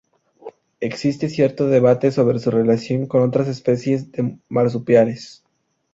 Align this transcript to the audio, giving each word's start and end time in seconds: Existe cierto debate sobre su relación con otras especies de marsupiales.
Existe 0.79 1.29
cierto 1.29 1.67
debate 1.67 2.11
sobre 2.11 2.39
su 2.39 2.49
relación 2.49 3.05
con 3.05 3.21
otras 3.21 3.47
especies 3.47 4.11
de 4.11 4.39
marsupiales. 4.49 5.43